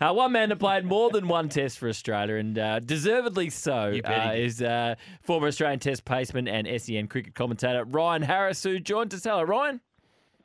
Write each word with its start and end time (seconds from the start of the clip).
Uh, 0.00 0.12
one 0.12 0.32
man 0.32 0.48
that 0.48 0.56
played 0.56 0.84
more 0.84 1.10
than 1.10 1.28
one 1.28 1.48
test 1.48 1.78
for 1.78 1.88
Australia, 1.88 2.36
and 2.36 2.58
uh, 2.58 2.80
deservedly 2.80 3.50
so, 3.50 3.88
You 3.88 4.02
bet 4.02 4.34
he 4.34 4.42
uh, 4.42 4.46
is 4.46 4.62
uh, 4.62 4.94
former 5.22 5.46
Australian 5.48 5.80
Test 5.80 6.04
paceman 6.04 6.48
and 6.48 6.68
SEN 6.80 7.06
cricket 7.08 7.34
commentator 7.34 7.84
Ryan 7.84 8.22
Harris, 8.22 8.62
who 8.62 8.78
joined 8.80 9.14
us. 9.14 9.24
Hello, 9.24 9.42
Ryan. 9.42 9.80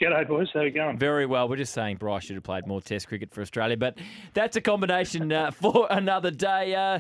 G'day, 0.01 0.27
boys. 0.27 0.47
How 0.53 0.61
are 0.61 0.65
you 0.65 0.71
going? 0.71 0.97
Very 0.97 1.25
well. 1.25 1.49
We're 1.49 1.57
just 1.57 1.73
saying 1.73 1.97
Bryce 1.97 2.23
should 2.23 2.35
have 2.35 2.43
played 2.43 2.65
more 2.65 2.81
Test 2.81 3.07
cricket 3.07 3.33
for 3.33 3.41
Australia, 3.41 3.75
but 3.75 3.97
that's 4.33 4.55
a 4.55 4.61
combination 4.61 5.31
uh, 5.31 5.51
for 5.51 5.87
another 5.89 6.31
day. 6.31 6.73
Uh, 6.73 6.99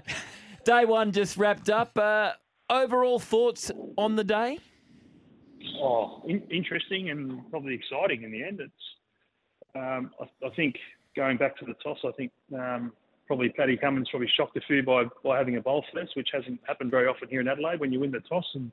day 0.65 0.85
one 0.85 1.11
just 1.11 1.37
wrapped 1.37 1.69
up. 1.69 1.97
Uh, 1.97 2.31
overall 2.69 3.19
thoughts 3.19 3.71
on 3.97 4.15
the 4.15 4.23
day? 4.23 4.59
Oh, 5.81 6.21
in- 6.27 6.43
interesting 6.51 7.09
and 7.09 7.49
probably 7.49 7.73
exciting 7.73 8.23
in 8.23 8.31
the 8.31 8.43
end. 8.43 8.59
It's, 8.59 9.75
um, 9.75 10.11
I, 10.19 10.47
I 10.47 10.49
think 10.55 10.75
going 11.19 11.35
back 11.35 11.57
to 11.57 11.65
the 11.65 11.73
toss, 11.83 11.97
I 12.05 12.11
think 12.13 12.31
um, 12.57 12.93
probably 13.27 13.49
Paddy 13.49 13.75
Cummins 13.75 14.07
probably 14.09 14.29
shocked 14.37 14.55
a 14.55 14.61
few 14.61 14.81
by, 14.83 15.03
by 15.21 15.37
having 15.37 15.57
a 15.57 15.61
bowl 15.61 15.83
first, 15.93 16.15
which 16.15 16.29
hasn't 16.31 16.61
happened 16.65 16.91
very 16.91 17.07
often 17.07 17.27
here 17.27 17.41
in 17.41 17.47
Adelaide 17.49 17.81
when 17.81 17.91
you 17.91 17.99
win 17.99 18.09
the 18.09 18.21
toss. 18.21 18.45
And 18.53 18.71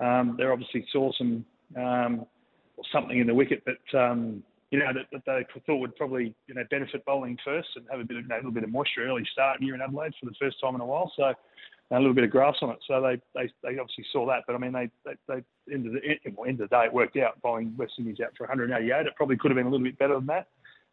um, 0.00 0.34
they 0.36 0.44
obviously 0.44 0.84
saw 0.92 1.12
some 1.16 1.44
um, 1.76 2.26
something 2.92 3.18
in 3.20 3.28
the 3.28 3.34
wicket 3.34 3.62
that 3.64 3.98
um, 3.98 4.42
you 4.72 4.80
know 4.80 4.92
that, 4.92 5.06
that 5.12 5.22
they 5.24 5.60
thought 5.66 5.78
would 5.78 5.94
probably 5.94 6.34
you 6.48 6.54
know 6.54 6.64
benefit 6.68 7.04
bowling 7.04 7.38
first 7.44 7.68
and 7.76 7.86
have 7.92 8.00
a 8.00 8.04
bit 8.04 8.16
of 8.16 8.24
you 8.24 8.28
know, 8.28 8.34
a 8.34 8.38
little 8.38 8.50
bit 8.50 8.64
of 8.64 8.70
moisture 8.70 9.06
early 9.06 9.24
start 9.32 9.58
here 9.60 9.76
in 9.76 9.80
Adelaide 9.80 10.12
for 10.18 10.26
the 10.26 10.34
first 10.40 10.56
time 10.60 10.74
in 10.74 10.80
a 10.80 10.86
while. 10.86 11.12
So 11.16 11.32
a 11.92 11.96
little 11.96 12.12
bit 12.12 12.24
of 12.24 12.30
grass 12.30 12.56
on 12.60 12.70
it. 12.70 12.78
So 12.86 13.00
they, 13.00 13.16
they, 13.34 13.50
they 13.62 13.78
obviously 13.78 14.04
saw 14.12 14.26
that. 14.26 14.42
But 14.46 14.56
I 14.56 14.58
mean, 14.58 14.72
they, 14.72 14.90
they, 15.06 15.14
they 15.28 15.72
end 15.72 15.86
of 15.86 15.92
the 15.94 16.00
end 16.46 16.60
of 16.60 16.68
the 16.68 16.76
day, 16.76 16.84
it 16.84 16.92
worked 16.92 17.16
out 17.16 17.40
bowling 17.40 17.74
West 17.78 17.94
Indies 17.98 18.18
out 18.22 18.32
for 18.36 18.46
188. 18.46 19.06
It 19.06 19.16
probably 19.16 19.38
could 19.38 19.52
have 19.52 19.56
been 19.56 19.66
a 19.66 19.70
little 19.70 19.84
bit 19.84 19.98
better 19.98 20.14
than 20.14 20.26
that 20.26 20.48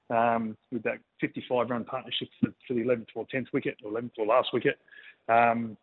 um, 0.10 0.56
with 0.72 0.84
that 0.84 1.00
55 1.22 1.70
run 1.70 1.84
partnership 1.84 2.28
for, 2.40 2.50
for 2.68 2.74
the 2.74 2.82
11th 2.82 3.08
or 3.16 3.26
10th 3.34 3.48
wicket 3.54 3.78
or 3.84 3.92
11th 3.92 4.12
or 4.18 4.26
last 4.26 4.50
wicket. 4.54 4.78
Um, 5.28 5.78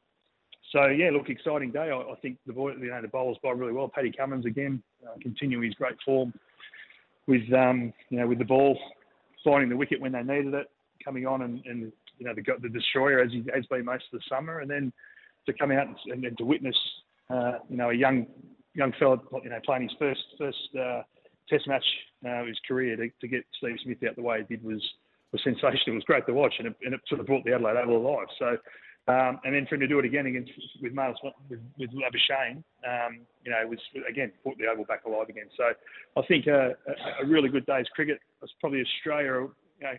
so 0.70 0.86
yeah, 0.86 1.10
look, 1.10 1.28
exciting 1.28 1.70
day. 1.70 1.90
I, 1.90 1.98
I 1.98 2.14
think 2.22 2.38
the 2.46 2.54
you 2.54 2.90
know, 2.90 3.02
the 3.02 3.08
bowlers 3.08 3.36
bowled 3.42 3.58
really 3.58 3.72
well. 3.72 3.90
Paddy 3.92 4.12
Cummins 4.12 4.46
again, 4.46 4.82
uh, 5.04 5.16
continuing 5.20 5.64
his 5.64 5.74
great 5.74 5.96
form 6.04 6.32
with 7.26 7.52
um, 7.52 7.92
you 8.10 8.18
know 8.18 8.26
with 8.26 8.38
the 8.38 8.44
ball 8.44 8.78
finding 9.44 9.68
the 9.68 9.76
wicket 9.76 10.00
when 10.00 10.12
they 10.12 10.22
needed 10.22 10.54
it, 10.54 10.70
coming 11.04 11.26
on 11.26 11.42
and, 11.42 11.64
and 11.66 11.92
you 12.18 12.26
know 12.26 12.34
the, 12.34 12.42
the 12.60 12.68
destroyer 12.68 13.20
as 13.20 13.30
he 13.32 13.44
has 13.54 13.66
been 13.66 13.84
most 13.84 14.04
of 14.12 14.20
the 14.20 14.24
summer, 14.28 14.60
and 14.60 14.70
then 14.70 14.92
to 15.46 15.52
come 15.52 15.72
out 15.72 15.86
and, 16.06 16.24
and 16.24 16.38
to 16.38 16.44
witness 16.44 16.76
uh, 17.30 17.54
you 17.68 17.76
know 17.76 17.90
a 17.90 17.94
young 17.94 18.26
young 18.74 18.92
fella 18.98 19.18
you 19.42 19.50
know 19.50 19.58
playing 19.64 19.82
his 19.82 19.92
first 19.98 20.22
first 20.38 20.76
uh, 20.80 21.02
Test 21.48 21.66
match 21.66 21.84
uh, 22.26 22.44
his 22.44 22.58
career 22.66 22.96
to, 22.96 23.08
to 23.20 23.28
get 23.28 23.44
Steve 23.58 23.76
Smith 23.82 23.98
out 24.08 24.16
the 24.16 24.22
way 24.22 24.38
he 24.38 24.56
did 24.56 24.64
was 24.64 24.82
was 25.32 25.42
sensational. 25.42 25.94
It 25.94 25.94
was 25.94 26.04
great 26.04 26.26
to 26.26 26.34
watch, 26.34 26.54
and 26.58 26.68
it, 26.68 26.76
and 26.84 26.94
it 26.94 27.00
sort 27.08 27.20
of 27.20 27.26
brought 27.26 27.44
the 27.44 27.54
Adelaide 27.54 27.76
Oval 27.76 27.96
alive. 27.96 28.28
So. 28.38 28.56
Um, 29.08 29.40
and 29.42 29.52
then 29.52 29.66
for 29.66 29.74
him 29.74 29.80
to 29.80 29.88
do 29.88 29.98
it 29.98 30.04
again 30.04 30.26
against 30.26 30.52
with 30.80 30.92
Miles 30.92 31.16
with, 31.50 31.58
with 31.76 31.90
Labuschagne, 31.90 32.62
um, 32.86 33.26
you 33.44 33.50
know, 33.50 33.66
was 33.66 33.80
again 34.08 34.30
brought 34.44 34.56
the 34.58 34.68
oval 34.68 34.84
back 34.84 35.04
alive 35.04 35.28
again. 35.28 35.46
So 35.56 35.64
I 36.16 36.24
think 36.28 36.46
uh, 36.46 36.68
a, 36.86 37.24
a 37.24 37.26
really 37.26 37.48
good 37.48 37.66
day's 37.66 37.88
cricket. 37.96 38.20
It's 38.42 38.52
probably 38.60 38.80
Australia, 38.80 39.48
you 39.80 39.86
know, 39.86 39.94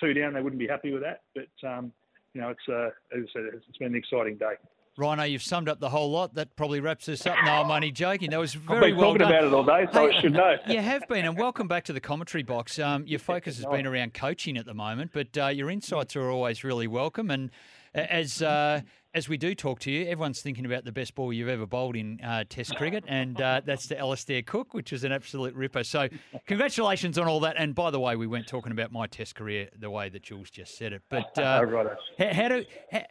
two 0.00 0.14
down. 0.14 0.34
They 0.34 0.40
wouldn't 0.40 0.60
be 0.60 0.68
happy 0.68 0.92
with 0.92 1.02
that, 1.02 1.22
but 1.34 1.68
um, 1.68 1.92
you 2.32 2.42
know, 2.42 2.50
it's 2.50 2.68
uh, 2.68 2.90
as 3.16 3.24
I 3.24 3.32
said, 3.32 3.42
it's 3.54 3.78
been 3.78 3.88
an 3.88 3.96
exciting 3.96 4.36
day. 4.36 4.54
Rhino, 4.96 5.24
you've 5.24 5.42
summed 5.42 5.68
up 5.68 5.80
the 5.80 5.88
whole 5.90 6.10
lot. 6.10 6.34
That 6.34 6.54
probably 6.56 6.80
wraps 6.80 7.08
us 7.08 7.26
up. 7.26 7.36
No, 7.44 7.52
I'm 7.52 7.70
only 7.70 7.90
joking. 7.90 8.30
That 8.30 8.38
was 8.38 8.54
very 8.54 8.76
I've 8.78 8.82
been 8.84 8.96
well 8.96 9.06
talking 9.12 9.18
done. 9.26 9.32
about 9.32 9.44
it 9.44 9.52
all 9.52 9.64
day, 9.64 9.86
so 9.92 10.08
I 10.08 10.20
should 10.20 10.32
know. 10.32 10.56
You 10.68 10.78
have 10.80 11.06
been, 11.08 11.24
and 11.24 11.36
welcome 11.36 11.66
back 11.66 11.84
to 11.84 11.92
the 11.92 12.00
commentary 12.00 12.42
box. 12.44 12.78
Um, 12.78 13.04
your 13.06 13.18
focus 13.18 13.56
has 13.56 13.66
been 13.66 13.86
around 13.86 14.14
coaching 14.14 14.56
at 14.56 14.66
the 14.66 14.74
moment, 14.74 15.10
but 15.12 15.36
uh, 15.36 15.48
your 15.48 15.68
insights 15.70 16.14
are 16.16 16.30
always 16.30 16.62
really 16.62 16.86
welcome. 16.86 17.30
And 17.30 17.50
as 17.92 18.40
uh, 18.40 18.82
as 19.14 19.28
we 19.28 19.36
do 19.36 19.54
talk 19.54 19.80
to 19.80 19.90
you, 19.90 20.02
everyone's 20.06 20.40
thinking 20.42 20.64
about 20.66 20.84
the 20.84 20.92
best 20.92 21.14
ball 21.16 21.32
you've 21.32 21.48
ever 21.48 21.66
bowled 21.66 21.96
in 21.96 22.20
uh, 22.22 22.44
Test 22.48 22.76
cricket, 22.76 23.02
and 23.08 23.40
uh, 23.40 23.62
that's 23.64 23.86
the 23.88 23.98
Alistair 23.98 24.42
Cook, 24.42 24.74
which 24.74 24.92
is 24.92 25.02
an 25.04 25.10
absolute 25.12 25.54
ripper. 25.54 25.82
So, 25.84 26.08
congratulations 26.46 27.18
on 27.18 27.26
all 27.26 27.40
that. 27.40 27.56
And 27.58 27.74
by 27.74 27.90
the 27.90 28.00
way, 28.00 28.14
we 28.16 28.26
weren't 28.28 28.46
talking 28.48 28.72
about 28.72 28.92
my 28.92 29.06
Test 29.08 29.34
career 29.34 29.68
the 29.78 29.90
way 29.90 30.08
that 30.08 30.22
Jules 30.22 30.50
just 30.50 30.76
said 30.78 30.92
it, 30.92 31.02
but 31.10 31.36
uh, 31.38 31.60
Oh, 31.62 31.64
righto. 31.64 31.96
how, 32.18 32.32
how 32.32 32.48
do 32.48 32.64
how, 32.92 33.02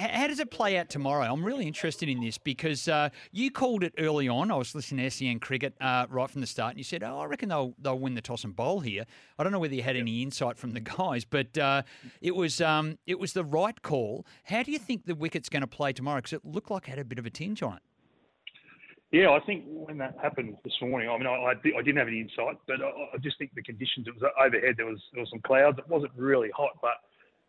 how 0.00 0.26
does 0.26 0.40
it 0.40 0.50
play 0.50 0.76
out 0.78 0.88
tomorrow? 0.88 1.24
I'm 1.24 1.44
really 1.44 1.66
interested 1.66 2.08
in 2.08 2.20
this 2.20 2.38
because 2.38 2.88
uh, 2.88 3.10
you 3.32 3.50
called 3.50 3.82
it 3.82 3.94
early 3.98 4.28
on. 4.28 4.50
I 4.50 4.56
was 4.56 4.74
listening 4.74 5.04
to 5.04 5.10
SEN 5.10 5.38
cricket 5.40 5.74
uh, 5.80 6.06
right 6.08 6.30
from 6.30 6.40
the 6.40 6.46
start, 6.46 6.70
and 6.70 6.78
you 6.78 6.84
said, 6.84 7.02
"Oh, 7.02 7.18
I 7.18 7.26
reckon 7.26 7.48
they'll 7.48 7.74
they'll 7.78 7.98
win 7.98 8.14
the 8.14 8.20
toss 8.20 8.44
and 8.44 8.54
bowl 8.54 8.80
here." 8.80 9.04
I 9.38 9.42
don't 9.42 9.52
know 9.52 9.58
whether 9.58 9.74
you 9.74 9.82
had 9.82 9.96
any 9.96 10.22
insight 10.22 10.58
from 10.58 10.72
the 10.72 10.80
guys, 10.98 11.24
but 11.24 11.56
uh, 11.58 11.82
it 12.20 12.34
was 12.34 12.60
um, 12.60 12.98
it 13.06 13.18
was 13.18 13.32
the 13.32 13.44
right 13.44 13.80
call. 13.82 14.26
How 14.44 14.62
do 14.62 14.72
you 14.72 14.78
think 14.78 15.06
the 15.06 15.14
wicket's 15.14 15.48
going 15.48 15.62
to 15.62 15.66
play 15.66 15.92
tomorrow? 15.92 16.18
Because 16.18 16.34
it 16.34 16.44
looked 16.44 16.70
like 16.70 16.88
it 16.88 16.90
had 16.90 16.98
a 16.98 17.04
bit 17.04 17.18
of 17.18 17.26
a 17.26 17.30
tinge 17.30 17.62
on 17.62 17.76
it. 17.76 17.82
Yeah, 19.12 19.30
I 19.30 19.40
think 19.40 19.64
when 19.66 19.98
that 19.98 20.16
happened 20.22 20.56
this 20.62 20.74
morning, 20.80 21.08
I 21.08 21.18
mean, 21.18 21.26
I, 21.26 21.52
I, 21.52 21.54
didn't 21.82 21.96
have 21.96 22.06
any 22.06 22.20
insight, 22.20 22.58
but 22.68 22.80
I, 22.80 23.14
I 23.14 23.18
just 23.18 23.38
think 23.38 23.52
the 23.56 23.62
conditions. 23.62 24.06
It 24.06 24.14
was 24.14 24.22
overhead. 24.40 24.76
There 24.76 24.86
was 24.86 25.00
there 25.12 25.20
was 25.20 25.30
some 25.30 25.40
clouds. 25.40 25.78
It 25.78 25.88
wasn't 25.88 26.12
really 26.16 26.50
hot, 26.56 26.78
but 26.80 27.02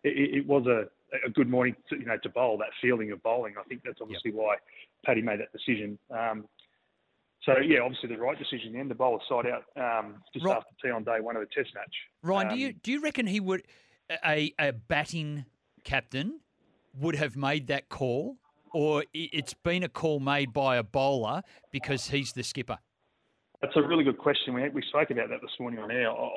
it, 0.04 0.18
it 0.18 0.38
it 0.40 0.48
was 0.48 0.66
a, 0.66 0.86
a 1.26 1.30
good 1.30 1.50
morning, 1.50 1.76
to, 1.90 1.98
you 1.98 2.06
know, 2.06 2.18
to 2.18 2.30
bowl. 2.30 2.58
That 2.58 2.70
feeling 2.82 3.12
of 3.12 3.22
bowling. 3.24 3.56
I 3.60 3.64
think 3.64 3.82
that's 3.84 4.00
obviously 4.02 4.32
why 4.32 4.56
Paddy 5.06 5.22
made 5.22 5.40
that 5.40 5.52
decision. 5.52 5.98
Um, 6.10 6.46
so 7.44 7.58
yeah, 7.58 7.80
obviously 7.80 8.10
the 8.10 8.18
right 8.18 8.38
decision. 8.38 8.68
in 8.68 8.74
The 8.74 8.80
end, 8.80 8.92
the 8.92 8.96
bowler 8.96 9.20
side 9.28 9.46
out 9.48 9.64
um, 9.76 10.16
just 10.34 10.46
Right. 10.46 10.58
after 10.58 10.70
tea 10.82 10.92
on 10.92 11.04
day 11.04 11.20
one 11.20 11.36
of 11.36 11.42
the 11.42 11.50
Test 11.54 11.74
match. 11.74 11.96
Ryan, 12.24 12.48
do 12.50 12.54
Um, 12.54 12.60
you 12.60 12.74
do 12.74 12.92
you 12.92 13.02
reckon 13.02 13.28
he 13.28 13.40
would 13.40 13.64
a 14.26 14.54
a 14.60 14.72
batting 14.74 15.46
captain 15.84 16.42
would 17.00 17.16
have 17.16 17.36
made 17.36 17.68
that 17.68 17.90
call, 17.90 18.38
or 18.74 19.06
it's 19.14 19.54
been 19.54 19.82
a 19.84 19.90
call 19.90 20.20
made 20.20 20.54
by 20.54 20.78
a 20.78 20.84
bowler 20.84 21.42
because 21.72 22.10
he's 22.10 22.34
the 22.34 22.44
skipper? 22.44 22.78
That's 23.62 23.76
a 23.76 23.82
really 23.82 24.04
good 24.04 24.18
question. 24.18 24.54
We 24.54 24.70
we 24.70 24.82
spoke 24.84 25.10
about 25.10 25.30
that 25.30 25.42
this 25.42 25.52
morning 25.60 25.80
on 25.80 25.90
air. 25.92 26.12
I, 26.12 26.30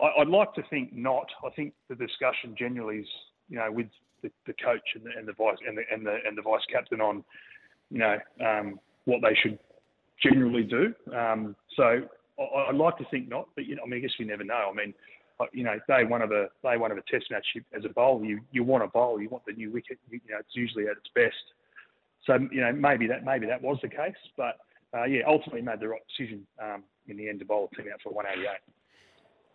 I, 0.00 0.20
I'd 0.20 0.28
like 0.28 0.52
to 0.54 0.62
think 0.68 0.92
not. 0.92 1.26
I 1.44 1.50
think 1.50 1.74
the 1.88 1.94
discussion 1.94 2.56
generally 2.58 2.98
is, 2.98 3.08
you 3.52 3.58
know, 3.58 3.70
with 3.70 3.86
the, 4.22 4.30
the 4.46 4.54
coach 4.54 4.80
and 4.94 5.04
the, 5.04 5.10
and 5.16 5.28
the 5.28 5.34
vice 5.34 5.58
and 5.68 5.76
the, 5.76 5.82
and 5.92 6.06
the 6.06 6.16
and 6.26 6.36
the 6.36 6.42
vice 6.42 6.64
captain 6.72 7.02
on, 7.02 7.22
you 7.90 7.98
know, 7.98 8.16
um, 8.44 8.80
what 9.04 9.20
they 9.20 9.36
should 9.42 9.58
generally 10.22 10.62
do. 10.62 10.94
Um, 11.14 11.54
so 11.76 12.00
I, 12.40 12.70
I'd 12.70 12.74
like 12.74 12.96
to 12.96 13.04
think 13.10 13.28
not, 13.28 13.48
but 13.54 13.66
you 13.66 13.76
know, 13.76 13.82
I 13.84 13.88
mean, 13.88 13.98
I 13.98 14.00
guess 14.00 14.18
we 14.18 14.24
never 14.24 14.42
know. 14.42 14.70
I 14.72 14.74
mean, 14.74 14.94
uh, 15.38 15.44
you 15.52 15.64
know, 15.64 15.74
day 15.86 16.04
one 16.04 16.22
of 16.22 16.30
a 16.30 16.48
day 16.62 16.78
one 16.78 16.90
of 16.90 16.96
a 16.96 17.02
Test 17.10 17.26
match 17.30 17.44
as 17.76 17.84
a 17.84 17.90
bowler, 17.90 18.24
you 18.24 18.40
you 18.52 18.64
want 18.64 18.84
a 18.84 18.88
bowl, 18.88 19.20
you 19.20 19.28
want 19.28 19.44
the 19.44 19.52
new 19.52 19.70
wicket. 19.70 19.98
You, 20.10 20.18
you 20.26 20.32
know, 20.32 20.40
it's 20.40 20.54
usually 20.56 20.84
at 20.84 20.92
its 20.92 21.10
best. 21.14 21.44
So 22.26 22.38
you 22.50 22.62
know, 22.62 22.72
maybe 22.72 23.06
that 23.08 23.22
maybe 23.22 23.46
that 23.46 23.60
was 23.60 23.76
the 23.82 23.88
case, 23.88 24.16
but 24.36 24.56
uh, 24.94 25.04
yeah, 25.04 25.20
ultimately 25.26 25.60
made 25.60 25.80
the 25.80 25.88
right 25.88 26.02
decision 26.08 26.46
um, 26.62 26.84
in 27.06 27.18
the 27.18 27.28
end 27.28 27.40
to 27.40 27.44
bowl 27.44 27.68
a 27.70 27.76
team 27.76 27.92
out 27.92 28.00
for 28.02 28.14
188. 28.14 28.48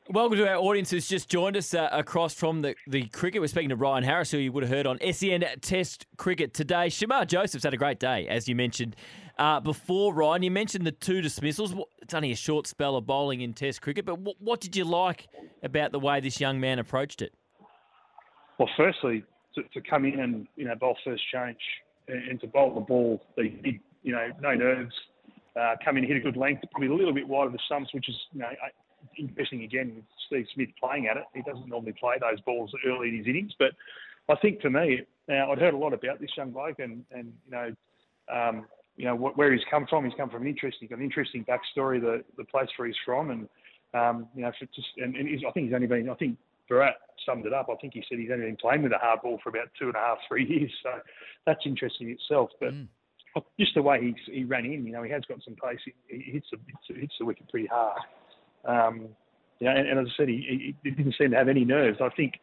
Welcome 0.09 0.37
to 0.37 0.47
our 0.47 0.55
audience 0.55 0.89
who's 0.89 1.05
just 1.05 1.27
joined 1.27 1.57
us 1.57 1.73
uh, 1.73 1.89
across 1.91 2.33
from 2.33 2.61
the, 2.61 2.75
the 2.87 3.07
cricket. 3.07 3.41
We're 3.41 3.47
speaking 3.47 3.69
to 3.69 3.75
Ryan 3.75 4.05
Harris, 4.05 4.31
who 4.31 4.37
you 4.37 4.53
would 4.53 4.63
have 4.63 4.71
heard 4.71 4.87
on 4.87 4.99
SEN 5.11 5.43
Test 5.59 6.05
Cricket 6.15 6.53
today. 6.53 6.87
Shamar 6.87 7.27
Joseph's 7.27 7.65
had 7.65 7.73
a 7.73 7.77
great 7.77 7.99
day, 7.99 8.25
as 8.29 8.47
you 8.47 8.55
mentioned 8.55 8.95
uh, 9.37 9.59
before, 9.59 10.13
Ryan. 10.13 10.43
You 10.43 10.51
mentioned 10.51 10.87
the 10.87 10.93
two 10.93 11.19
dismissals. 11.19 11.75
It's 12.01 12.13
only 12.13 12.31
a 12.31 12.37
short 12.37 12.67
spell 12.67 12.95
of 12.95 13.05
bowling 13.05 13.41
in 13.41 13.53
Test 13.53 13.81
cricket, 13.81 14.05
but 14.05 14.17
what, 14.19 14.37
what 14.39 14.61
did 14.61 14.77
you 14.77 14.85
like 14.85 15.27
about 15.61 15.91
the 15.91 15.99
way 15.99 16.21
this 16.21 16.39
young 16.39 16.57
man 16.57 16.79
approached 16.79 17.21
it? 17.21 17.33
Well, 18.59 18.69
firstly, 18.77 19.25
to, 19.55 19.63
to 19.63 19.81
come 19.81 20.05
in 20.05 20.21
and 20.21 20.47
you 20.55 20.63
know 20.63 20.75
bowl 20.75 20.95
first 21.03 21.23
change 21.33 21.59
and, 22.07 22.29
and 22.29 22.39
to 22.39 22.47
bowl 22.47 22.73
the 22.73 22.79
ball 22.79 23.21
that 23.35 23.43
he 23.43 23.51
did, 23.51 23.79
you 24.03 24.13
know, 24.13 24.29
no 24.39 24.53
nerves, 24.53 24.95
uh, 25.59 25.75
come 25.83 25.97
in 25.97 26.05
hit 26.05 26.15
a 26.15 26.21
good 26.21 26.37
length, 26.37 26.63
probably 26.71 26.87
a 26.87 26.93
little 26.93 27.13
bit 27.13 27.27
wide 27.27 27.47
of 27.47 27.51
the 27.51 27.59
stumps, 27.65 27.93
which 27.93 28.07
is 28.07 28.15
you 28.31 28.39
know 28.39 28.47
interesting 29.17 29.63
again 29.63 29.93
with 29.95 30.05
Steve 30.27 30.45
Smith 30.53 30.69
playing 30.79 31.07
at 31.07 31.17
it. 31.17 31.23
He 31.33 31.41
doesn't 31.41 31.67
normally 31.67 31.93
play 31.99 32.15
those 32.19 32.41
balls 32.41 32.71
early 32.85 33.09
in 33.09 33.17
his 33.17 33.27
innings, 33.27 33.53
but 33.59 33.71
I 34.29 34.35
think 34.41 34.61
for 34.61 34.69
me, 34.69 35.01
now 35.27 35.51
I'd 35.51 35.59
heard 35.59 35.73
a 35.73 35.77
lot 35.77 35.93
about 35.93 36.19
this 36.19 36.31
young 36.37 36.51
bloke, 36.51 36.79
and 36.79 37.03
and 37.11 37.33
you 37.45 37.51
know. 37.51 37.71
Um, 38.33 38.65
you 38.97 39.05
know 39.05 39.15
wh- 39.15 39.37
where 39.37 39.53
he's 39.53 39.61
come 39.69 39.85
from. 39.87 40.03
He's 40.05 40.13
come 40.17 40.29
from 40.29 40.41
an 40.41 40.47
interesting, 40.47 40.91
an 40.91 41.01
interesting 41.01 41.45
backstory. 41.45 42.01
The 42.01 42.23
the 42.35 42.43
place 42.43 42.67
where 42.77 42.87
he's 42.87 42.97
from, 43.05 43.29
and 43.29 43.47
um, 43.93 44.27
you 44.35 44.41
know, 44.41 44.51
for 44.59 44.65
just 44.75 44.87
and, 44.97 45.15
and 45.15 45.27
he's, 45.29 45.41
I 45.47 45.51
think 45.51 45.67
he's 45.67 45.75
only 45.75 45.85
been. 45.87 46.09
I 46.09 46.15
think 46.15 46.35
Barat 46.67 46.95
summed 47.25 47.45
it 47.45 47.53
up. 47.53 47.67
I 47.71 47.75
think 47.75 47.93
he 47.93 48.03
said 48.09 48.17
he's 48.17 48.31
only 48.33 48.47
been 48.47 48.57
playing 48.57 48.81
with 48.81 48.91
a 48.93 48.97
hard 48.97 49.21
ball 49.21 49.39
for 49.43 49.49
about 49.49 49.67
two 49.79 49.85
and 49.85 49.95
a 49.95 49.99
half, 49.99 50.17
three 50.27 50.45
years. 50.49 50.71
So 50.81 50.89
that's 51.45 51.61
interesting 51.65 52.09
itself. 52.09 52.49
But 52.59 52.73
Mm. 52.73 52.87
just 53.59 53.75
the 53.75 53.83
way 53.83 54.01
he 54.01 54.33
he 54.33 54.43
ran 54.43 54.65
in, 54.65 54.83
you 54.85 54.91
know, 54.93 55.03
he 55.03 55.11
has 55.11 55.23
got 55.25 55.43
some 55.43 55.55
pace. 55.55 55.79
He, 55.85 55.93
he 56.17 56.31
hits 56.31 56.47
the 56.51 56.57
hits, 56.67 56.99
hits 57.01 57.13
the 57.19 57.25
wicket 57.25 57.47
pretty 57.49 57.67
hard. 57.67 58.01
Um, 58.67 59.09
yeah, 59.59 59.71
and, 59.71 59.87
and 59.87 59.99
as 59.99 60.07
I 60.13 60.17
said, 60.17 60.29
he, 60.29 60.75
he 60.83 60.91
didn't 60.91 61.15
seem 61.17 61.31
to 61.31 61.37
have 61.37 61.47
any 61.47 61.65
nerves. 61.65 61.99
I 62.01 62.09
think 62.09 62.33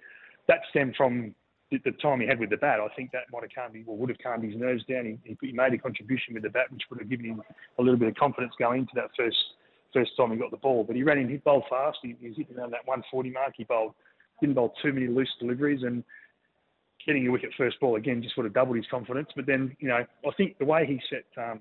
that 0.49 0.61
stemmed 0.71 0.95
from 0.97 1.35
the, 1.71 1.79
the 1.85 1.93
time 1.93 2.21
he 2.21 2.27
had 2.27 2.41
with 2.41 2.51
the 2.51 2.57
bat. 2.57 2.81
I 2.81 2.89
think 2.97 3.13
that 3.13 3.25
might 3.33 3.43
have 3.43 3.51
calmed 3.55 3.85
or 3.87 3.97
would 3.97 4.09
have 4.09 4.19
calmed 4.19 4.45
his 4.45 4.59
nerves 4.61 4.85
down. 4.85 5.19
He, 5.25 5.37
he 5.41 5.53
made 5.53 5.75
a 5.75 5.79
contribution 5.79 6.35
with 6.35 6.43
the 6.43 6.51
bat, 6.51 6.73
which 6.73 6.83
would 6.91 6.99
have 6.99 7.09
given 7.09 7.27
him 7.27 7.43
a 7.79 7.83
little 7.83 7.99
bit 7.99 8.09
of 8.09 8.15
confidence 8.17 8.53
going 8.59 8.81
into 8.81 8.93
that 8.97 9.11
first 9.17 9.37
first 9.93 10.11
time 10.17 10.33
he 10.33 10.37
got 10.37 10.51
the 10.51 10.57
ball. 10.57 10.83
But 10.83 10.97
he 10.97 11.05
ran 11.05 11.19
in, 11.19 11.29
he 11.29 11.37
bowled 11.37 11.65
fast. 11.71 11.99
He, 12.03 12.17
he 12.21 12.29
was 12.29 12.37
hitting 12.37 12.57
around 12.57 12.73
that 12.73 12.85
140 12.85 13.31
mark. 13.31 13.55
He 13.57 13.63
bowled 13.63 13.95
didn't 14.41 14.57
bowl 14.57 14.75
too 14.83 14.93
many 14.93 15.07
loose 15.07 15.31
deliveries, 15.39 15.83
and 15.83 16.03
getting 17.07 17.27
a 17.27 17.31
wicket 17.31 17.51
first 17.57 17.79
ball 17.81 17.97
again 17.97 18.23
just 18.23 18.37
would 18.37 18.45
have 18.45 18.55
doubled 18.55 18.77
his 18.77 18.87
confidence. 18.91 19.29
But 19.37 19.47
then, 19.47 19.77
you 19.79 19.89
know, 19.89 20.05
I 20.27 20.31
think 20.37 20.59
the 20.59 20.65
way 20.65 20.87
he 20.87 21.01
set, 21.09 21.25
um, 21.43 21.61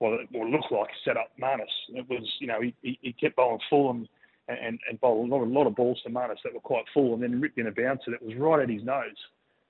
well, 0.00 0.18
it 0.20 0.32
looked 0.32 0.72
like 0.72 0.88
set 1.04 1.16
up 1.16 1.30
Marnus. 1.40 1.72
It 1.90 2.08
was, 2.08 2.22
you 2.40 2.46
know, 2.46 2.60
he, 2.60 2.74
he 2.82 3.12
kept 3.12 3.36
bowling 3.36 3.60
full 3.70 3.90
and 3.90 4.08
and, 4.48 4.78
and 4.88 5.00
bowled 5.00 5.28
a 5.28 5.34
lot, 5.34 5.42
a 5.42 5.44
lot 5.44 5.66
of 5.66 5.74
balls 5.74 6.00
to 6.04 6.10
Marnus 6.10 6.38
that 6.44 6.54
were 6.54 6.60
quite 6.60 6.84
full, 6.94 7.14
and 7.14 7.22
then 7.22 7.40
ripped 7.40 7.58
in 7.58 7.66
a 7.66 7.72
bouncer 7.72 8.12
that 8.12 8.22
was 8.22 8.36
right 8.36 8.62
at 8.62 8.68
his 8.68 8.84
nose, 8.84 9.16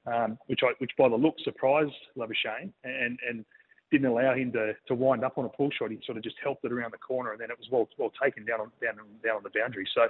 um, 0.06 0.38
which 0.48 0.60
I, 0.62 0.72
which 0.78 0.90
by 0.98 1.08
the 1.08 1.16
look 1.16 1.36
surprised 1.42 1.94
Labuschagne 2.16 2.70
and 2.84 3.18
and 3.28 3.44
didn't 3.90 4.06
allow 4.06 4.34
him 4.34 4.52
to, 4.52 4.72
to 4.88 4.94
wind 4.94 5.24
up 5.24 5.38
on 5.38 5.44
a 5.44 5.48
pull 5.48 5.70
shot. 5.70 5.90
He 5.90 6.00
sort 6.04 6.18
of 6.18 6.24
just 6.24 6.36
helped 6.42 6.64
it 6.64 6.72
around 6.72 6.92
the 6.92 6.98
corner, 6.98 7.32
and 7.32 7.40
then 7.40 7.50
it 7.50 7.58
was 7.58 7.68
well 7.70 7.88
well 7.98 8.12
taken 8.22 8.44
down 8.44 8.60
on 8.60 8.70
down 8.82 8.96
down 9.24 9.36
on 9.36 9.42
the 9.42 9.58
boundary. 9.58 9.88
So 9.94 10.08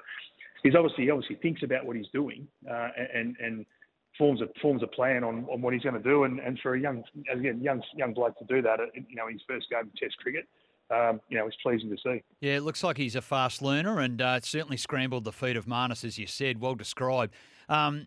he's 0.62 0.74
obviously 0.74 1.04
he 1.04 1.10
obviously 1.10 1.36
thinks 1.36 1.62
about 1.62 1.84
what 1.84 1.96
he's 1.96 2.08
doing, 2.12 2.48
uh, 2.68 2.88
and 3.14 3.36
and 3.38 3.66
forms 4.18 4.40
a 4.40 4.48
forms 4.60 4.82
a 4.82 4.86
plan 4.86 5.24
on, 5.24 5.46
on 5.50 5.60
what 5.62 5.72
he's 5.72 5.82
going 5.82 5.94
to 5.94 6.02
do. 6.02 6.24
And, 6.24 6.40
and 6.40 6.58
for 6.60 6.74
a 6.74 6.80
young 6.80 7.02
again 7.32 7.60
young 7.60 7.82
young 7.94 8.14
bloke 8.14 8.38
to 8.38 8.44
do 8.44 8.62
that, 8.62 8.78
you 8.94 9.16
know, 9.16 9.28
his 9.28 9.40
first 9.48 9.70
game 9.70 9.80
of 9.80 9.94
Test 9.96 10.16
cricket. 10.18 10.48
Um, 10.88 11.20
you 11.28 11.36
know, 11.36 11.48
it's 11.48 11.56
pleasing 11.62 11.90
to 11.90 11.96
see. 11.96 12.22
Yeah, 12.40 12.56
it 12.56 12.62
looks 12.62 12.84
like 12.84 12.96
he's 12.96 13.16
a 13.16 13.22
fast 13.22 13.60
learner 13.60 13.98
and 13.98 14.22
uh, 14.22 14.38
certainly 14.40 14.76
scrambled 14.76 15.24
the 15.24 15.32
feet 15.32 15.56
of 15.56 15.66
Marnus, 15.66 16.04
as 16.04 16.16
you 16.16 16.28
said. 16.28 16.60
Well 16.60 16.76
described. 16.76 17.34
Um, 17.68 18.06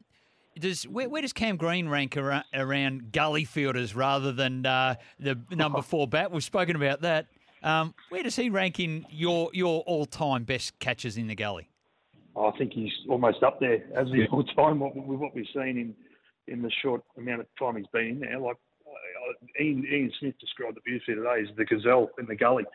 does 0.57 0.83
where, 0.87 1.09
where, 1.09 1.21
does 1.21 1.33
Cam 1.33 1.57
Green 1.57 1.89
rank 1.89 2.15
around, 2.15 2.45
around 2.53 3.11
gully 3.11 3.45
fielders 3.45 3.95
rather 3.95 4.31
than 4.31 4.65
uh, 4.65 4.95
the 5.19 5.37
number 5.51 5.81
four 5.81 6.07
bat? 6.07 6.31
We've 6.31 6.43
spoken 6.43 6.75
about 6.75 7.01
that. 7.01 7.27
Um, 7.61 7.93
where 8.09 8.23
does 8.23 8.35
he 8.35 8.49
rank 8.49 8.79
in 8.79 9.05
your 9.09 9.49
your 9.53 9.81
all 9.81 10.05
time 10.05 10.43
best 10.43 10.77
catches 10.79 11.17
in 11.17 11.27
the 11.27 11.35
gully? 11.35 11.68
I 12.47 12.57
think 12.57 12.73
he's 12.73 12.93
almost 13.09 13.43
up 13.43 13.59
there 13.59 13.83
as 13.95 14.07
the 14.07 14.27
all 14.31 14.43
time 14.43 14.79
with 14.79 15.19
what 15.19 15.35
we've 15.35 15.45
seen 15.53 15.77
in 15.77 15.95
in 16.47 16.61
the 16.61 16.71
short 16.81 17.03
amount 17.17 17.41
of 17.41 17.47
time 17.59 17.75
he's 17.75 17.85
been 17.93 18.07
in 18.07 18.19
there. 18.19 18.39
Like 18.39 18.57
uh, 18.87 19.61
Ian, 19.63 19.85
Ian 19.85 20.11
Smith 20.19 20.35
described 20.39 20.77
the 20.77 20.81
beauty 20.81 21.03
today 21.07 21.45
as 21.47 21.55
the 21.55 21.65
gazelle 21.65 22.09
in 22.17 22.25
the 22.25 22.35
gully. 22.35 22.65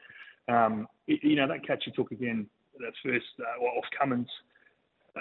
Um, 0.49 0.87
you 1.07 1.37
know 1.37 1.49
that 1.49 1.67
catch 1.67 1.85
he 1.85 1.91
took 1.91 2.13
again, 2.13 2.47
that 2.79 2.93
first 3.03 3.27
uh, 3.41 3.63
off 3.65 3.85
Cummins 3.99 4.29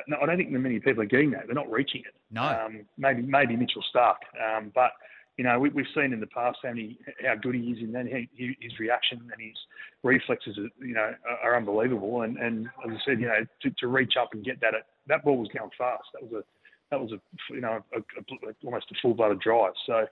no, 0.07 0.17
I 0.21 0.25
don't 0.25 0.37
think 0.37 0.51
many 0.51 0.79
people 0.79 1.03
are 1.03 1.07
getting 1.07 1.31
that. 1.31 1.45
They're 1.45 1.55
not 1.55 1.71
reaching 1.71 2.01
it. 2.01 2.13
No. 2.31 2.43
Um, 2.43 2.85
maybe 2.97 3.21
maybe 3.21 3.55
Mitchell 3.55 3.83
Starc, 3.93 4.15
um, 4.41 4.71
but 4.73 4.91
you 5.37 5.43
know 5.43 5.59
we, 5.59 5.69
have 5.69 5.87
seen 5.95 6.13
in 6.13 6.19
the 6.19 6.27
past 6.27 6.59
how 6.63 6.69
many, 6.69 6.97
how 7.25 7.35
good 7.35 7.55
he 7.55 7.61
is 7.61 7.79
in 7.79 7.91
that. 7.93 8.05
He, 8.07 8.55
his 8.59 8.77
reaction 8.79 9.19
and 9.19 9.41
his 9.41 9.57
reflexes, 10.03 10.57
are, 10.57 10.85
you 10.85 10.93
know, 10.93 11.13
are, 11.43 11.55
unbelievable. 11.55 12.21
And, 12.21 12.37
and 12.37 12.67
as 12.85 12.91
I 12.91 12.97
said, 13.05 13.19
you 13.19 13.27
know, 13.27 13.45
to, 13.61 13.69
to 13.79 13.87
reach 13.87 14.13
up 14.19 14.29
and 14.33 14.43
get 14.43 14.61
that, 14.61 14.73
that 15.07 15.23
ball 15.23 15.37
was 15.37 15.49
going 15.57 15.71
fast. 15.77 16.03
That 16.13 16.23
was 16.23 16.33
a 16.33 16.43
that 16.91 17.01
was 17.01 17.11
a 17.11 17.53
you 17.53 17.61
know 17.61 17.83
a, 17.95 17.99
a, 17.99 18.53
almost 18.63 18.91
a 18.91 18.95
full 19.01 19.13
blooded 19.13 19.39
drive. 19.39 19.73
So 19.85 20.05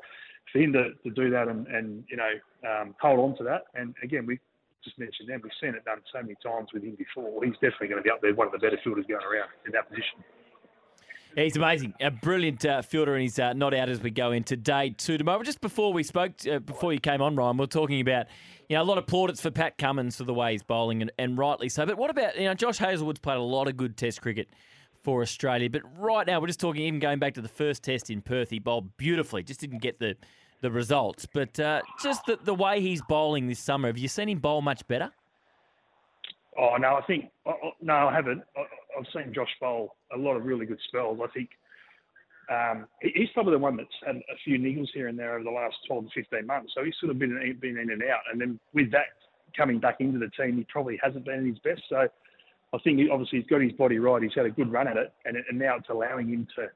for 0.51 0.59
him 0.59 0.73
to, 0.73 0.93
to 1.03 1.09
do 1.11 1.29
that 1.29 1.47
and, 1.47 1.67
and 1.67 2.03
you 2.09 2.17
know 2.17 2.31
um, 2.67 2.95
hold 2.99 3.19
on 3.19 3.37
to 3.37 3.43
that, 3.43 3.65
and 3.75 3.93
again 4.03 4.25
we 4.25 4.39
just 4.83 4.97
mentioned 4.97 5.29
them. 5.29 5.41
We've 5.43 5.51
seen 5.61 5.75
it 5.75 5.85
done 5.85 6.01
so 6.11 6.21
many 6.21 6.35
times 6.41 6.69
with 6.73 6.83
him 6.83 6.97
before. 6.97 7.43
He's 7.43 7.53
definitely 7.61 7.89
going 7.89 8.01
to 8.01 8.03
be 8.03 8.09
up 8.09 8.21
there, 8.21 8.33
one 8.33 8.47
of 8.47 8.53
the 8.53 8.59
better 8.59 8.79
fielders 8.83 9.05
going 9.07 9.21
around 9.21 9.49
in 9.65 9.71
that 9.73 9.87
position. 9.89 10.25
He's 11.35 11.55
amazing. 11.55 11.93
A 12.01 12.11
brilliant 12.11 12.65
uh, 12.65 12.81
fielder, 12.81 13.13
and 13.13 13.21
he's 13.21 13.39
uh, 13.39 13.53
not 13.53 13.73
out 13.73 13.87
as 13.89 14.01
we 14.01 14.11
go 14.11 14.31
into 14.31 14.57
day 14.57 14.93
two 14.97 15.17
tomorrow. 15.17 15.41
Just 15.43 15.61
before 15.61 15.93
we 15.93 16.03
spoke, 16.03 16.33
uh, 16.49 16.59
before 16.59 16.91
you 16.91 16.99
came 16.99 17.21
on, 17.21 17.35
Ryan, 17.35 17.57
we 17.57 17.63
are 17.63 17.67
talking 17.67 18.01
about 18.01 18.27
you 18.67 18.75
know 18.75 18.81
a 18.81 18.83
lot 18.83 18.97
of 18.97 19.05
plaudits 19.07 19.39
for 19.39 19.49
Pat 19.49 19.77
Cummins 19.77 20.17
for 20.17 20.25
the 20.25 20.33
way 20.33 20.51
he's 20.51 20.63
bowling, 20.63 21.01
and, 21.01 21.11
and 21.17 21.37
rightly 21.37 21.69
so. 21.69 21.85
But 21.85 21.97
what 21.97 22.09
about 22.09 22.37
you 22.37 22.45
know 22.45 22.53
Josh 22.53 22.77
Hazlewood's 22.77 23.19
played 23.19 23.37
a 23.37 23.41
lot 23.41 23.67
of 23.67 23.77
good 23.77 23.95
Test 23.95 24.21
cricket 24.21 24.49
for 25.03 25.21
Australia, 25.21 25.69
but 25.69 25.81
right 25.97 26.27
now 26.27 26.39
we're 26.39 26.47
just 26.47 26.59
talking 26.59 26.83
even 26.83 26.99
going 26.99 27.19
back 27.19 27.33
to 27.35 27.41
the 27.41 27.47
first 27.49 27.83
Test 27.83 28.09
in 28.09 28.21
Perth, 28.21 28.49
he 28.49 28.59
bowled 28.59 28.95
beautifully, 28.97 29.41
just 29.41 29.61
didn't 29.61 29.81
get 29.81 29.99
the 29.99 30.15
the 30.61 30.69
results. 30.69 31.25
But 31.33 31.59
uh, 31.59 31.81
just 32.03 32.25
the, 32.25 32.39
the 32.43 32.53
way 32.53 32.81
he's 32.81 33.01
bowling 33.03 33.47
this 33.47 33.59
summer, 33.59 33.87
have 33.87 33.97
you 33.97 34.07
seen 34.07 34.29
him 34.29 34.39
bowl 34.39 34.61
much 34.61 34.85
better? 34.87 35.11
Oh 36.57 36.75
no, 36.75 36.95
I 36.95 37.01
think 37.03 37.29
no, 37.81 37.93
I 37.93 38.13
haven't. 38.13 38.43
I've 38.97 39.05
seen 39.13 39.33
Josh 39.33 39.49
bowl 39.59 39.95
a 40.13 40.17
lot 40.17 40.35
of 40.35 40.45
really 40.45 40.65
good 40.65 40.79
spells. 40.87 41.19
I 41.23 41.27
think 41.31 41.49
um, 42.51 42.87
he's 43.01 43.29
probably 43.33 43.53
the 43.53 43.59
one 43.59 43.77
that's 43.77 43.89
had 44.05 44.15
a 44.15 44.37
few 44.43 44.57
niggles 44.57 44.89
here 44.93 45.07
and 45.07 45.17
there 45.17 45.35
over 45.35 45.43
the 45.43 45.51
last 45.51 45.75
12 45.87 46.05
to 46.05 46.09
15 46.13 46.45
months. 46.45 46.73
So 46.75 46.83
he's 46.83 46.95
sort 46.99 47.11
of 47.11 47.19
been 47.19 47.57
been 47.61 47.77
in 47.77 47.91
and 47.91 48.03
out. 48.03 48.21
And 48.31 48.41
then 48.41 48.59
with 48.73 48.91
that 48.91 49.07
coming 49.55 49.79
back 49.79 49.97
into 49.99 50.19
the 50.19 50.29
team, 50.29 50.57
he 50.57 50.65
probably 50.69 50.99
hasn't 51.01 51.25
been 51.25 51.39
at 51.39 51.45
his 51.45 51.59
best. 51.59 51.81
So 51.89 52.07
I 52.73 52.77
think 52.83 52.99
he, 52.99 53.09
obviously 53.09 53.39
he's 53.39 53.47
got 53.47 53.61
his 53.61 53.71
body 53.73 53.99
right. 53.99 54.21
He's 54.21 54.33
had 54.35 54.45
a 54.45 54.51
good 54.51 54.71
run 54.71 54.87
at 54.87 54.97
it, 54.97 55.13
and, 55.25 55.37
and 55.37 55.59
now 55.59 55.77
it's 55.77 55.89
allowing 55.89 56.29
him 56.29 56.47
to 56.55 56.67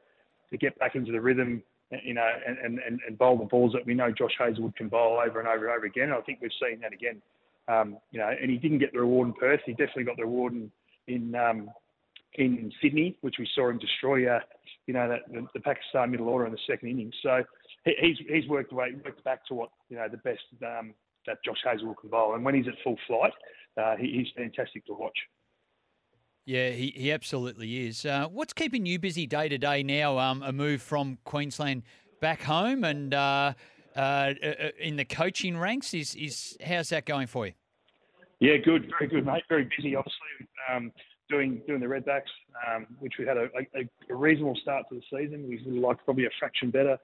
to 0.51 0.57
get 0.57 0.77
back 0.79 0.95
into 0.95 1.11
the 1.11 1.19
rhythm 1.19 1.63
you 2.03 2.13
know, 2.13 2.27
and, 2.47 2.79
and, 2.79 2.99
and 3.07 3.17
bowl 3.17 3.37
the 3.37 3.45
balls 3.45 3.73
that 3.73 3.85
we 3.85 3.93
know 3.93 4.11
Josh 4.11 4.33
Hazlewood 4.39 4.75
can 4.75 4.89
bowl 4.89 5.21
over 5.23 5.39
and 5.39 5.47
over 5.47 5.67
and 5.67 5.77
over 5.77 5.85
again. 5.85 6.05
And 6.05 6.13
I 6.13 6.21
think 6.21 6.39
we've 6.41 6.51
seen 6.61 6.81
that 6.81 6.93
again. 6.93 7.21
Um, 7.67 7.97
you 8.11 8.19
know, 8.19 8.29
and 8.29 8.49
he 8.49 8.57
didn't 8.57 8.79
get 8.79 8.93
the 8.93 8.99
reward 8.99 9.29
in 9.29 9.33
Perth. 9.33 9.61
He 9.65 9.73
definitely 9.73 10.03
got 10.03 10.17
the 10.17 10.23
reward 10.23 10.53
in 10.53 10.71
in, 11.07 11.35
um, 11.35 11.69
in 12.37 12.71
Sydney, 12.81 13.17
which 13.21 13.35
we 13.39 13.47
saw 13.55 13.69
him 13.69 13.79
destroy. 13.79 14.27
Uh, 14.27 14.39
you 14.87 14.93
know, 14.93 15.09
that, 15.09 15.21
the, 15.31 15.47
the, 15.53 15.59
Pakistan 15.59 16.11
middle 16.11 16.29
order 16.29 16.45
in 16.45 16.51
the 16.51 16.59
second 16.69 16.89
innings. 16.89 17.15
So 17.23 17.43
he, 17.85 17.93
he's 17.99 18.17
he's 18.27 18.47
worked 18.47 18.71
away, 18.71 18.93
worked 19.03 19.23
back 19.23 19.45
to 19.47 19.55
what 19.55 19.69
you 19.89 19.97
know 19.97 20.07
the 20.09 20.17
best 20.17 20.43
um, 20.63 20.93
that 21.25 21.37
Josh 21.43 21.57
Hazlewood 21.63 21.97
can 22.01 22.09
bowl. 22.09 22.35
And 22.35 22.45
when 22.45 22.55
he's 22.55 22.67
at 22.67 22.75
full 22.83 22.97
flight, 23.07 23.33
uh, 23.81 23.95
he, 23.97 24.11
he's 24.11 24.27
fantastic 24.35 24.85
to 24.85 24.93
watch. 24.93 25.17
Yeah, 26.45 26.69
he, 26.69 26.93
he 26.95 27.11
absolutely 27.11 27.87
is. 27.87 28.05
Uh, 28.05 28.27
what's 28.27 28.53
keeping 28.53 28.85
you 28.85 28.99
busy 28.99 29.25
day 29.25 29.49
to 29.49 29.57
day 29.57 29.81
now? 29.81 30.19
Um, 30.19 30.43
a 30.43 30.51
move 30.51 30.81
from 30.81 31.17
Queensland 31.23 31.81
back 32.21 32.43
home 32.43 32.83
and 32.83 33.13
uh, 33.15 33.53
uh, 33.95 33.99
uh, 33.99 34.53
in 34.79 34.95
the 34.95 35.05
coaching 35.05 35.57
ranks 35.57 35.93
is 35.93 36.15
is 36.15 36.57
how's 36.63 36.89
that 36.89 37.05
going 37.05 37.27
for 37.27 37.47
you? 37.47 37.53
Yeah, 38.39 38.57
good, 38.57 38.91
very 38.99 39.09
good, 39.09 39.25
mate. 39.25 39.43
Very 39.49 39.63
busy, 39.63 39.95
obviously. 39.95 40.47
Um, 40.71 40.91
doing 41.29 41.61
doing 41.67 41.79
the 41.79 41.85
Redbacks, 41.85 42.31
um, 42.67 42.87
which 42.99 43.13
we 43.19 43.25
had 43.25 43.37
a, 43.37 43.47
a, 43.75 43.89
a, 44.09 44.15
reasonable 44.15 44.55
start 44.61 44.85
to 44.89 44.95
the 44.95 45.01
season. 45.11 45.47
We 45.47 45.61
would 45.65 45.81
like 45.81 46.03
probably 46.05 46.25
a 46.25 46.29
fraction 46.39 46.71
better 46.71 46.97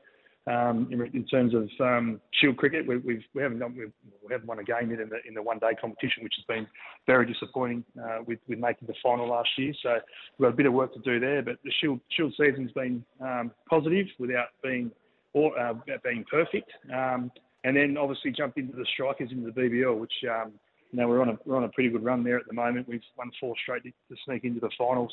um, 0.47 0.87
in, 0.91 1.01
in, 1.13 1.25
terms 1.25 1.53
of 1.53 1.69
um, 1.79 2.19
Shield 2.39 2.57
cricket. 2.57 2.87
We, 2.87 2.97
we've, 2.97 3.23
we 3.33 3.41
haven't 3.41 3.59
we've, 3.75 3.91
we 4.25 4.31
haven't 4.31 4.47
won 4.47 4.59
a 4.59 4.63
game 4.63 4.89
yet 4.89 4.99
in 4.99 5.09
the 5.09 5.17
in 5.27 5.33
the 5.33 5.41
one 5.41 5.59
day 5.59 5.71
competition, 5.79 6.23
which 6.23 6.33
has 6.37 6.45
been 6.45 6.67
very 7.07 7.25
disappointing 7.25 7.83
uh, 8.01 8.19
with 8.25 8.39
with 8.47 8.59
making 8.59 8.87
the 8.87 8.95
final 9.03 9.27
last 9.27 9.49
year. 9.57 9.73
So 9.81 9.97
we've 10.37 10.47
got 10.47 10.53
a 10.53 10.57
bit 10.57 10.65
of 10.65 10.73
work 10.73 10.93
to 10.93 10.99
do 10.99 11.19
there. 11.19 11.41
But 11.41 11.57
the 11.63 11.71
Shield 11.79 11.99
Shield 12.09 12.33
season's 12.37 12.71
been 12.71 13.03
um, 13.19 13.51
positive 13.69 14.07
without 14.19 14.47
being 14.63 14.91
or 15.33 15.57
uh, 15.59 15.73
being 16.03 16.25
perfect. 16.29 16.71
Um, 16.93 17.31
and 17.63 17.77
then 17.77 17.95
obviously 17.97 18.31
jumped 18.31 18.57
into 18.57 18.75
the 18.75 18.85
strikers 18.93 19.31
into 19.31 19.51
the 19.51 19.61
BBL, 19.61 19.97
which 19.99 20.13
um, 20.29 20.53
know 20.93 21.07
we're 21.07 21.21
on 21.21 21.29
a 21.29 21.37
we're 21.45 21.57
on 21.57 21.63
a 21.63 21.69
pretty 21.69 21.89
good 21.89 22.03
run 22.03 22.23
there 22.23 22.37
at 22.37 22.47
the 22.47 22.53
moment. 22.53 22.87
We've 22.87 23.01
won 23.17 23.31
four 23.39 23.55
straight 23.61 23.83
to, 23.83 23.89
to 23.89 24.15
sneak 24.25 24.43
into 24.43 24.59
the 24.59 24.69
finals. 24.77 25.11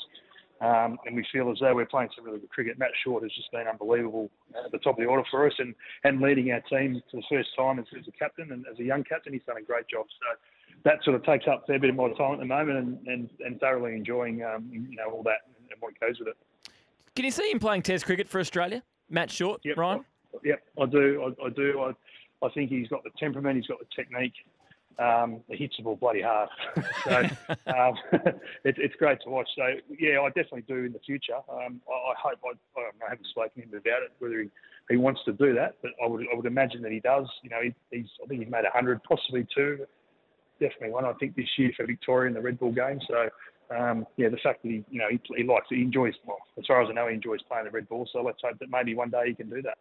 Um, 0.60 0.98
and 1.06 1.14
we 1.14 1.24
feel 1.30 1.52
as 1.52 1.58
though 1.60 1.74
we're 1.74 1.86
playing 1.86 2.08
some 2.16 2.24
really 2.24 2.40
good 2.40 2.50
cricket. 2.50 2.78
Matt 2.78 2.90
Short 3.04 3.22
has 3.22 3.30
just 3.32 3.50
been 3.52 3.68
unbelievable 3.68 4.28
at 4.64 4.72
the 4.72 4.78
top 4.78 4.98
of 4.98 5.04
the 5.04 5.04
order 5.04 5.22
for 5.30 5.46
us 5.46 5.52
and, 5.58 5.72
and 6.02 6.20
leading 6.20 6.50
our 6.50 6.60
team 6.62 7.00
for 7.10 7.18
the 7.18 7.22
first 7.30 7.50
time 7.56 7.78
as, 7.78 7.84
as 7.96 8.08
a 8.08 8.12
captain 8.12 8.50
and 8.50 8.66
as 8.70 8.76
a 8.80 8.82
young 8.82 9.04
captain. 9.04 9.32
He's 9.32 9.42
done 9.46 9.58
a 9.58 9.62
great 9.62 9.86
job. 9.86 10.06
So 10.08 10.36
that 10.84 11.04
sort 11.04 11.14
of 11.14 11.24
takes 11.24 11.46
up 11.46 11.62
a 11.62 11.66
fair 11.66 11.78
bit 11.78 11.90
of 11.90 11.96
my 11.96 12.12
time 12.14 12.34
at 12.34 12.40
the 12.40 12.44
moment 12.44 12.78
and, 12.78 13.06
and, 13.06 13.30
and 13.38 13.60
thoroughly 13.60 13.94
enjoying 13.94 14.42
um, 14.42 14.68
you 14.70 14.96
know 14.96 15.10
all 15.12 15.22
that 15.22 15.46
and 15.70 15.80
what 15.80 15.98
goes 16.00 16.18
with 16.18 16.28
it. 16.28 16.36
Can 17.14 17.24
you 17.24 17.30
see 17.30 17.50
him 17.50 17.60
playing 17.60 17.82
Test 17.82 18.04
cricket 18.04 18.28
for 18.28 18.40
Australia? 18.40 18.82
Matt 19.10 19.30
Short, 19.30 19.60
yep. 19.64 19.76
Ryan? 19.76 20.04
Yep, 20.44 20.62
I 20.80 20.86
do. 20.86 21.34
I, 21.40 21.46
I 21.46 21.50
do. 21.50 21.80
I, 21.80 22.46
I 22.46 22.50
think 22.50 22.70
he's 22.70 22.88
got 22.88 23.02
the 23.04 23.10
temperament, 23.18 23.56
he's 23.56 23.66
got 23.66 23.78
the 23.78 23.86
technique 23.94 24.34
um, 24.98 25.40
it 25.48 25.58
hits 25.58 25.76
the 25.76 25.84
ball 25.84 25.96
bloody 25.96 26.22
hard. 26.22 26.48
so 27.04 27.16
um, 27.66 27.94
it, 28.64 28.76
it's 28.78 28.94
great 28.96 29.20
to 29.22 29.30
watch. 29.30 29.48
So 29.56 29.62
yeah, 29.98 30.20
I 30.20 30.28
definitely 30.28 30.62
do 30.62 30.84
in 30.84 30.92
the 30.92 30.98
future. 31.00 31.36
Um, 31.48 31.80
I, 31.88 32.10
I, 32.10 32.14
hope 32.20 32.38
I, 32.44 32.80
I 32.80 33.10
haven't 33.10 33.26
spoken 33.28 33.62
to 33.62 33.68
him 33.68 33.74
about 33.74 34.02
it 34.02 34.12
whether 34.18 34.42
he, 34.42 34.50
he 34.90 34.96
wants 34.96 35.20
to 35.26 35.32
do 35.32 35.54
that, 35.54 35.76
but 35.82 35.92
I 36.02 36.06
would 36.06 36.26
I 36.32 36.36
would 36.36 36.46
imagine 36.46 36.82
that 36.82 36.92
he 36.92 37.00
does. 37.00 37.26
You 37.42 37.50
know, 37.50 37.60
he, 37.62 37.74
he's 37.90 38.08
I 38.22 38.26
think 38.26 38.42
he's 38.42 38.50
made 38.50 38.64
hundred, 38.72 39.02
possibly 39.04 39.46
two, 39.54 39.86
definitely 40.60 40.90
one. 40.90 41.04
I 41.04 41.12
think 41.14 41.36
this 41.36 41.48
year 41.56 41.70
for 41.76 41.86
Victoria 41.86 42.28
in 42.28 42.34
the 42.34 42.42
red 42.42 42.58
ball 42.58 42.72
game. 42.72 43.00
So. 43.06 43.28
Um, 43.70 44.06
yeah, 44.16 44.30
the 44.30 44.38
fact 44.38 44.62
that 44.62 44.70
he, 44.70 44.82
you 44.88 44.98
know, 44.98 45.08
he, 45.10 45.20
he 45.36 45.44
likes, 45.44 45.66
he 45.68 45.82
enjoys. 45.82 46.14
Well, 46.26 46.38
as 46.58 46.64
far 46.66 46.80
as 46.80 46.88
I 46.88 46.94
know, 46.94 47.06
he 47.06 47.12
enjoys 47.12 47.40
playing 47.42 47.66
the 47.66 47.70
red 47.70 47.86
ball. 47.86 48.08
So 48.10 48.22
let's 48.22 48.38
hope 48.42 48.58
that 48.60 48.70
maybe 48.70 48.94
one 48.94 49.10
day 49.10 49.24
he 49.26 49.34
can 49.34 49.50
do 49.50 49.60
that. 49.60 49.76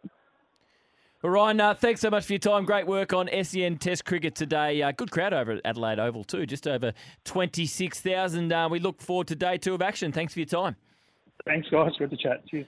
Well, 1.22 1.32
Ryan, 1.32 1.60
uh, 1.60 1.74
thanks 1.74 2.00
so 2.00 2.10
much 2.10 2.26
for 2.26 2.34
your 2.34 2.38
time. 2.38 2.64
Great 2.64 2.86
work 2.86 3.12
on 3.12 3.28
SEN 3.42 3.78
Test 3.78 4.04
cricket 4.04 4.36
today. 4.36 4.82
Uh, 4.82 4.92
good 4.92 5.10
crowd 5.10 5.32
over 5.32 5.50
at 5.52 5.60
Adelaide 5.64 5.98
Oval 5.98 6.22
too, 6.22 6.46
just 6.46 6.68
over 6.68 6.92
26,000. 7.24 8.52
Uh, 8.52 8.68
we 8.70 8.78
look 8.78 9.00
forward 9.00 9.26
to 9.26 9.34
day 9.34 9.58
two 9.58 9.74
of 9.74 9.82
action. 9.82 10.12
Thanks 10.12 10.32
for 10.32 10.38
your 10.38 10.46
time. 10.46 10.76
Thanks, 11.44 11.68
guys. 11.70 11.90
Good 11.98 12.10
to 12.10 12.16
chat. 12.16 12.46
Cheers. 12.46 12.66